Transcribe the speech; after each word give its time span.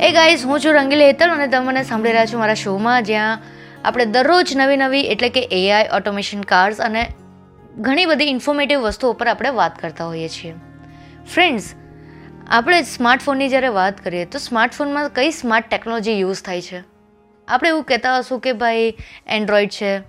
એ 0.00 0.12
guys 0.12 0.44
હું 0.44 0.60
છું 0.60 0.72
રંગીલી 0.72 1.06
હેતલ 1.06 1.30
અને 1.30 1.46
તમે 1.46 1.66
મને 1.66 1.82
સાંભળી 1.82 2.12
રહ્યા 2.12 2.26
છો 2.26 2.38
મારા 2.38 2.54
શોમાં, 2.54 3.04
જ્યાં 3.04 3.38
આપણે 3.84 4.04
દરરોજ 4.04 4.56
નવી 4.56 4.76
નવી, 4.76 5.00
એટલે 5.00 5.28
કે 5.28 5.40
એઆઈ 5.40 5.88
ઓટોમેશન 5.94 6.40
કાર્સ 6.40 6.80
અને 6.80 7.10
ઘણી 7.78 8.06
બધી 8.06 8.24
ઇન્ફોર્મેટિવ 8.24 8.80
વસ્તુઓ 8.80 9.12
પર 9.12 9.28
આપણે 9.28 9.50
વાત 9.50 9.78
કરતા 9.78 10.06
હોઈએ 10.06 10.28
છીએ. 10.28 10.54
ફ્રેન્ડ્સ 11.34 11.74
આપણે 12.46 12.82
સ્માર્ટફોનની 12.82 13.48
જ્યારે 13.48 13.68
વાત 13.68 14.04
કરીએ, 14.04 14.24
તો 14.24 14.38
સ્માર્ટફોનમાં 14.38 15.08
કઈ 15.08 15.30
સ્માર્ટ 15.30 15.70
ટેકનોલોજી 15.70 16.20
યુઝ 16.20 16.42
થાય 16.42 16.62
છે? 16.62 16.82
આપણે 17.48 17.68
એવું 17.68 17.84
કહેતા 17.84 18.18
હશું 18.18 18.40
કે 18.40 18.52
ભાઈ 18.52 18.94
એન્ડ્રોઈડ 19.26 19.70
છે, 19.70 20.00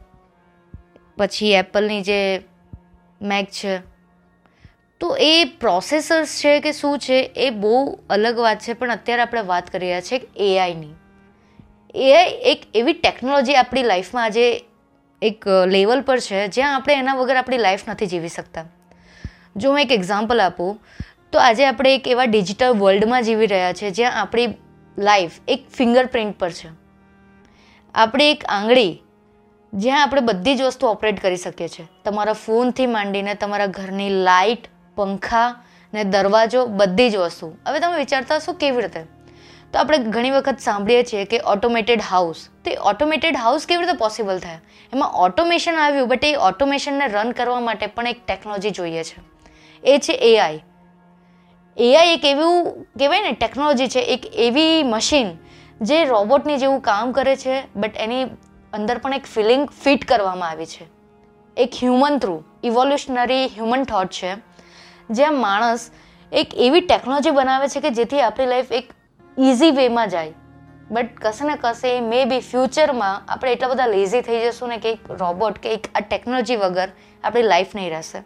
પછી 1.17 1.51
એપલની 1.51 2.01
જે 2.01 2.41
મેક 3.21 3.45
છે 3.45 3.96
તો 5.02 5.16
એ 5.20 5.45
પ્રોસેસર્સ 5.45 6.41
છે 6.41 6.59
કે 6.59 6.71
શું 6.71 7.00
છે, 7.00 7.32
એ 7.36 7.50
બહુ 7.50 8.00
અલગ 8.09 8.38
વાત 8.38 8.59
છે, 8.59 8.73
પણ 8.73 8.91
અત્યારે 8.91 9.21
આપણે 9.21 9.41
વાત 9.41 9.70
કરી 9.70 9.80
રહ્યા 9.80 10.02
છીએ 10.02 10.21
એઆઈની 10.35 10.95
એઆઈ 11.95 12.34
એક 12.44 12.62
એવી 12.73 12.94
ટેકનોલોજી 12.94 13.55
આપણી 13.55 13.84
લાઈફમાં 13.84 14.23
આજે 14.23 14.66
એક 15.21 15.48
લેવલ 15.68 16.02
પર 16.02 16.20
છે, 16.20 16.48
જ્યાં 16.48 16.76
આપણે 16.76 16.94
એના 16.94 17.16
વગર 17.16 17.35
આપણી 17.35 17.57
લાઈફ 17.57 17.90
નથી 17.90 18.05
જીવી 18.05 18.30
શકતા. 18.30 18.66
જો 19.55 19.70
હું 19.70 19.80
એક 19.80 19.91
એક્ઝામ્પલ 19.91 20.40
આપું, 20.40 20.80
તો 21.32 21.40
આજે 21.40 21.66
આપણે 21.66 21.95
એક 21.95 22.07
એવા 22.07 22.26
ડિજિટલ 22.26 22.70
વર્લ્ડમાં 22.70 23.23
જીવી 23.23 23.45
રહ્યા 23.45 23.73
છે, 23.73 23.91
જ્યાં 23.91 24.21
આપણી 24.21 24.48
લાઈફ 24.98 25.32
એક 25.48 25.70
ફિંગરપ્રિન્ટ 25.70 26.40
પર 26.40 26.52
છે. 26.52 26.70
આપણી 27.95 28.32
એક 28.32 28.43
આંગળી, 28.49 29.02
જ્યાં 29.73 30.02
આપણે 30.02 30.21
બધી 30.21 30.55
જ 30.55 30.62
વસ્તુ 30.62 30.88
ઓપરેટ 30.88 31.21
કરી 31.21 31.38
શકીએ 31.38 31.68
છીએ. 31.68 31.88
તમારા 32.05 32.34
ફોનથી 32.34 32.85
માંડીને 32.85 33.34
તમારા 33.34 33.66
ઘરની 33.66 34.09
લાઇટ 34.09 34.77
પંખા 34.97 35.47
ને 35.93 36.03
દરવાજો 36.03 36.65
બધી 36.65 37.09
જ 37.09 37.15
વસ્તુ. 37.15 37.53
હવે 37.67 37.79
તમે 37.79 37.97
વિચારતા 37.97 38.35
હશો 38.35 38.53
કેવી 38.53 38.81
રીતે? 38.81 39.03
તો 39.73 39.79
આપણે 39.79 39.97
ઘણી 39.97 40.31
વખત 40.31 40.59
સાંભળીએ 40.59 41.03
છીએ 41.03 41.25
કે 41.25 41.39
ઓટોમેટેડ 41.45 42.01
હાઉસ 42.01 42.45
તો 42.65 42.71
એ 42.71 42.77
ઓટોમેટેડ 42.91 43.37
હાઉસ 43.37 43.65
કેવી 43.65 43.85
રીતે 43.85 43.98
પોસિબલ 43.98 44.39
થાય? 44.39 44.59
એમાં 44.93 45.12
ઓટોમેશન 45.15 45.76
આવ્યું 45.76 46.07
બટ 46.07 46.26
એ 46.26 46.35
ઓટોમેશનને 46.35 47.07
રન 47.07 47.31
કરવા 47.31 47.59
માટે 47.59 47.87
પણ 47.87 48.07
એક 48.07 48.26
ટેકનોલોજી 48.26 48.70
જોઈએ 48.70 49.04
છે. 49.04 49.17
એ 49.84 49.98
છે 49.98 50.13
એઆઈ 50.13 50.59
એઆઈ 51.77 52.13
એક 52.13 52.26
એવું, 52.26 52.85
કહેવાય 52.99 53.21
ને 53.21 53.32
ટેકનોલોજી 53.32 53.87
છે, 53.87 53.99
એક 53.99 54.26
એવી 54.26 54.84
મશીન 54.84 55.27
જે 55.82 56.05
રોબોટની 56.05 56.57
જેવું 56.57 56.82
કામ 56.82 57.11
કરે 57.11 57.35
છે 57.35 57.55
બટ 57.76 57.98
એની 57.98 58.23
અંદર 58.73 58.98
પણ 58.98 59.13
એક 59.13 59.26
ફિલિંગ 59.26 59.70
ફિટ 59.84 60.05
કરવામાં 60.07 60.49
આવી 60.49 60.65
છે. 60.65 60.85
એક 61.57 61.71
human 61.82 62.17
through 62.17 62.43
evolutionary 62.63 63.45
human 63.48 63.84
thought 63.84 64.11
છે. 64.11 64.31
જ્યાં 65.09 65.40
માણસ 65.40 65.90
એક 66.31 66.56
એવી 66.56 66.81
ટેકનોલોજી 66.81 67.31
બનાવે 67.31 67.68
છે 67.68 67.80
કે 67.80 67.90
જેથી 67.91 68.22
આપણી 68.22 68.47
લાઈફ 68.47 68.72
એક 68.72 68.88
ઇઝી 69.38 69.72
વેમાં 69.72 70.09
જાય. 70.09 70.34
બટ 70.91 71.19
કશે 71.22 71.46
ને 71.46 71.56
કશે 71.62 72.00
મે 72.02 72.24
બી 72.25 72.40
ફ્યુચરમાં 72.40 73.24
આપણે 73.28 73.52
એટલા 73.52 73.69
બધા 73.69 73.88
લેઝી 73.88 74.22
થઈ 74.22 74.40
જશું 74.40 74.69
ને 74.69 74.78
કે 74.78 74.90
એક 74.90 75.12
રોબોટ 75.22 75.59
કે 75.59 75.74
એક 75.74 75.91
આ 75.96 76.00
ટેકનોલોજી 76.00 76.58
વગર 76.58 76.90
આપણી 77.24 77.44
લાઈફ 77.44 77.75
નહીં 77.75 77.90
રહેશે. 77.90 78.24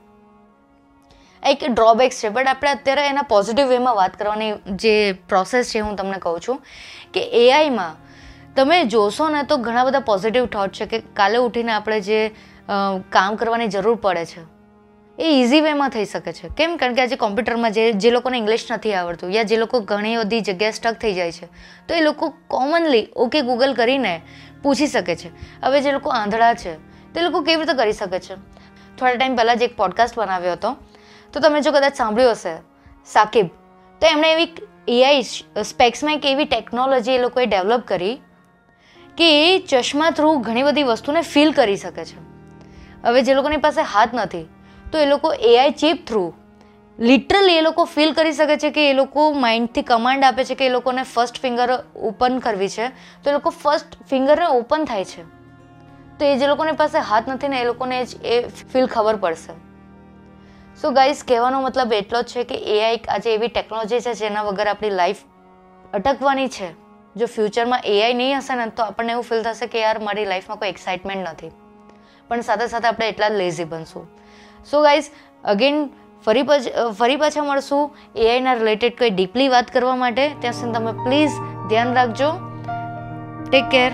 એક 1.43 1.59
ડ્રોબેક્સ 1.69 2.21
છે. 2.21 2.29
બટ 2.29 2.47
આપણે 2.47 2.71
અત્યારે 2.71 3.07
એના 3.07 3.27
પોઝિટિવ 3.29 3.67
વેમાં 3.67 3.95
વાત 3.95 4.17
કરવાની 4.17 4.53
જે 4.75 4.95
પ્રોસેસ 5.29 5.73
છે 5.73 5.79
હું 5.79 5.95
તમને 5.95 6.19
કહું 6.19 6.39
છું 6.47 6.61
કે 7.13 7.23
એઆઈમાં 7.41 7.99
તમે 8.55 8.77
જોશો 8.85 9.29
ને 9.29 9.43
તો 9.43 9.57
ઘણા 9.57 9.85
બધા 9.85 9.99
પોઝિટિવ 9.99 10.45
થોટ 10.45 10.71
છે 10.71 10.85
કે 10.85 10.99
કાલે 11.13 11.37
ઉઠીને 11.37 11.71
આપણે 11.71 11.99
જે 11.99 12.19
કામ 13.09 13.35
કરવાની 13.35 13.67
જરૂર 13.67 13.95
પડે 13.95 14.25
છે. 14.25 14.43
એ 15.21 15.29
ઇઝી 15.41 15.61
વેમાં 15.61 15.89
થઈ 15.89 16.05
શકે 16.05 16.33
છે. 16.33 16.47
કેમ? 16.57 16.77
કારણ 16.77 16.93
કે 16.93 17.01
આજે 17.01 17.15
કોમ્પ્યુટરમાં 17.15 17.71
જે 17.71 17.91
જે 17.93 18.11
લોકોને 18.11 18.37
ઇંગ્લિશ 18.37 18.65
નથી 18.71 18.93
આવડતું 18.93 19.31
યા 19.31 19.43
જે 19.43 19.57
લોકો 19.57 19.79
ઘણી 19.81 20.17
બધી 20.17 20.39
જગ્યાએ 20.41 20.71
સ્ટક 20.71 20.93
થઈ 20.93 21.13
જાય 21.13 21.31
છે, 21.31 21.45
તો 21.87 21.95
એ 21.95 22.01
લોકો 22.01 22.29
કોમનલી 22.47 23.07
ઓકે 23.15 23.41
ગૂગલ 23.41 23.73
કરીને 23.73 24.21
પૂછી 24.63 24.87
શકે 24.87 25.15
છે. 25.15 25.29
હવે 25.63 25.81
જે 25.81 25.91
લોકો 25.91 26.09
આંધળા 26.09 26.53
છે, 26.53 26.73
તે 27.13 27.21
લોકો 27.21 27.41
કેવી 27.41 27.61
રીતે 27.61 27.73
કરી 27.73 27.93
શકે 27.93 28.19
છે? 28.19 28.35
થોડા 28.97 29.13
ટાઈમ 29.13 29.35
પહેલાં 29.35 29.57
જ 29.57 29.61
એક 29.61 29.75
પોડકાસ્ટ 29.77 30.17
બનાવ્યો 30.17 30.51
હતો. 30.51 30.75
તો 31.33 31.39
તમે 31.39 31.61
જો 31.61 31.71
કદાચ 31.71 31.95
સાંભળ્યું 31.95 32.31
હશે, 32.31 32.53
સાકિબ. 33.05 33.47
તો 34.01 34.07
એમણે 34.07 34.31
એવી 34.33 34.47
એઆઈ 34.87 35.21
સ્પેક્સમાં 35.63 36.13
એક 36.13 36.25
એવી 36.25 36.45
ટેકનોલોજી 36.45 37.11
એ 37.11 37.17
લોકોએ 37.17 37.45
ડેવલપ 37.45 37.83
કરી 37.87 38.15
કે 39.17 39.27
એ 39.41 39.59
ચશ્મા 39.59 40.09
થ્રુ 40.09 40.37
ઘણી 40.37 40.63
બધી 40.63 40.83
વસ્તુને 40.83 41.21
ફીલ 41.21 41.51
કરી 41.51 41.77
શકે 41.77 42.05
છે. 42.05 42.17
હવે 43.03 43.21
જે 43.21 43.33
લોકોની 43.33 43.57
પાસે 43.57 43.81
હાથ 43.81 44.13
નથી 44.13 44.45
તો 44.91 44.97
એ 44.97 45.05
લોકો 45.05 45.33
A I 45.33 45.71
chip 45.71 46.07
through 46.07 46.33
literally 46.99 47.57
એ 47.57 47.61
લોકો 47.61 47.83
ફીલ 47.85 48.13
કરી 48.13 48.31
શકે 48.31 48.57
છે 48.57 48.69
કે 48.69 48.89
એ 48.89 48.93
લોકો 48.93 49.31
માઇન્ડથી 49.31 49.81
કમાન્ડ 49.81 50.23
આપે 50.23 50.43
છે 50.43 50.55
કે 50.55 50.65
એ 50.65 50.69
લોકોને 50.69 51.03
ફર્સ્ટ 51.03 51.41
ફિંગર 51.41 51.83
ઓપન 51.95 52.39
કરવી 52.39 52.69
છે. 52.69 52.87
તો 53.23 53.29
એ 53.29 53.33
લોકો 53.33 53.49
ફર્સ્ટ 53.49 54.03
ફિંગરને 54.09 54.45
ઓપન 54.45 54.85
થાય 54.85 55.05
છે. 55.05 55.23
તો 56.19 56.25
એ 56.25 56.37
જે 56.37 56.47
લોકોની 56.47 56.71
પાસે 56.71 56.99
હાથ 56.99 57.29
નથી 57.29 57.47
ને 57.47 57.61
એ 57.61 57.65
લોકોને 57.65 58.05
જ 58.05 58.15
એ 58.23 58.47
ફીલ 58.47 58.87
ખબર 58.87 59.15
પડશે. 59.15 59.53
સો 60.81 60.91
ગાઈસ 60.91 61.23
કહેવાનો 61.27 61.61
મતલબ 61.61 61.93
એટલો 61.93 62.21
જ 62.21 62.25
છે 62.25 62.43
કે 62.43 62.55
એઆઈ 62.55 62.97
આજે 63.09 63.33
એવી 63.33 63.47
ટેકનોલોજી 63.47 63.99
છે 63.99 64.13
જેના 64.13 64.43
વગર 64.43 64.67
આપણી 64.67 64.89
લાઈફ 64.89 65.17
અટકવાની 65.93 66.47
છે. 66.47 66.73
જો 67.15 67.25
ફ્યુચરમાં 67.25 67.79
એઆઈ 67.85 68.13
નહીં 68.13 68.37
હશે 68.37 68.55
ને 68.55 68.69
તો 68.69 68.83
આપણને 68.83 69.11
એવું 69.11 69.23
ફીલ 69.23 69.43
થશે 69.43 69.67
કે 69.67 69.79
યાર 69.79 69.99
મારી 69.99 70.25
લાઈફમાં 70.25 70.59
કોઈ 70.59 70.69
એક્સાઇટમેન્ટ 70.69 71.29
નથી. 71.29 71.51
પણ 72.27 72.41
સાથે 72.41 72.67
સાથે 72.67 72.87
આપણે 72.87 73.09
એટલા 73.09 73.29
જ 73.29 73.31
લેઝી 73.31 73.63
બનશું. 73.63 74.20
સો 74.69 74.83
ગાઈઝ 74.83 75.09
અગેન 75.43 75.89
ફરી 76.25 76.43
ફરી 76.97 77.15
પાછા 77.15 77.43
મળશું 77.43 77.83
એઆઈના 78.15 78.53
રિલેટેડ 78.53 78.97
કોઈ 78.99 79.09
ડીપલી 79.09 79.47
વાત 79.47 79.73
કરવા 79.73 79.95
માટે. 79.95 80.29
ત્યાં 80.39 80.53
સુધી 80.53 80.73
તમે 80.73 80.93
પ્લીઝ 81.03 81.31
ધ્યાન 81.69 81.93
રાખજો. 81.93 82.31
Take 83.49 83.69
care 83.69 83.91